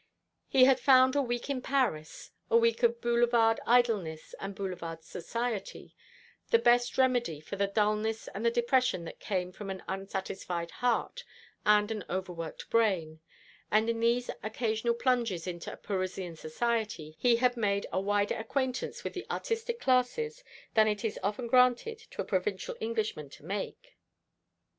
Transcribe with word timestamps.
He 0.47 0.65
had 0.65 0.79
found 0.79 1.15
a 1.15 1.21
week 1.21 1.47
in 1.47 1.61
Paris 1.61 2.31
a 2.49 2.57
week 2.57 2.81
of 2.81 2.99
Boulevard 3.01 3.59
idleness 3.67 4.33
and 4.39 4.55
Boulevard 4.55 5.03
society 5.03 5.95
the 6.49 6.57
best 6.57 6.97
remedy 6.97 7.39
for 7.39 7.55
the 7.55 7.67
dulness 7.67 8.27
and 8.29 8.43
the 8.43 8.49
depression 8.49 9.03
that 9.05 9.19
come 9.19 9.51
from 9.51 9.69
an 9.69 9.83
unsatisfied 9.87 10.71
heart 10.71 11.23
and 11.67 11.91
an 11.91 12.03
overworked 12.09 12.67
brain: 12.71 13.19
and 13.69 13.91
in 13.91 13.99
these 13.99 14.31
occasional 14.41 14.95
plunges 14.95 15.45
into 15.45 15.77
Parisian 15.77 16.35
society 16.35 17.15
he 17.19 17.35
had 17.35 17.55
made 17.55 17.85
a 17.93 18.01
wider 18.01 18.33
acquaintance 18.37 19.03
with 19.03 19.13
the 19.13 19.27
artistic 19.29 19.79
classes 19.79 20.43
than 20.73 20.87
it 20.87 21.05
is 21.05 21.19
often 21.21 21.45
granted 21.45 21.99
to 22.09 22.23
a 22.23 22.25
provincial 22.25 22.75
Englishman 22.81 23.29
to 23.29 23.45
make. 23.45 23.99